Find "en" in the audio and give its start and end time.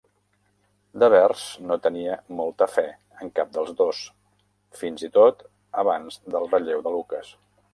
3.25-3.31